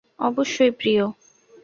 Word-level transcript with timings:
অবশ্যই, 0.19 0.71
প্রিয়। 0.71 1.03